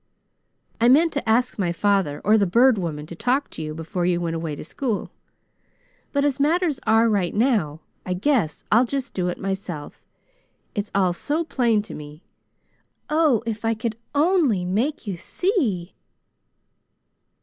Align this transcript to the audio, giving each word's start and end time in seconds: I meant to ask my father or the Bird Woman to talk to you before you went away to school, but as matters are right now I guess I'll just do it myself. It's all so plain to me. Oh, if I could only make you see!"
I 0.79 0.89
meant 0.89 1.13
to 1.13 1.29
ask 1.29 1.59
my 1.59 1.71
father 1.71 2.21
or 2.23 2.35
the 2.35 2.47
Bird 2.47 2.79
Woman 2.79 3.05
to 3.05 3.15
talk 3.15 3.51
to 3.51 3.61
you 3.61 3.75
before 3.75 4.03
you 4.03 4.19
went 4.19 4.35
away 4.35 4.55
to 4.55 4.63
school, 4.65 5.11
but 6.11 6.25
as 6.25 6.39
matters 6.39 6.79
are 6.87 7.07
right 7.07 7.35
now 7.35 7.81
I 8.03 8.15
guess 8.15 8.63
I'll 8.71 8.85
just 8.85 9.13
do 9.13 9.27
it 9.27 9.37
myself. 9.37 10.01
It's 10.73 10.89
all 10.95 11.13
so 11.13 11.43
plain 11.43 11.83
to 11.83 11.93
me. 11.93 12.23
Oh, 13.11 13.43
if 13.45 13.63
I 13.63 13.75
could 13.75 13.95
only 14.15 14.65
make 14.65 15.05
you 15.05 15.17
see!" 15.17 15.93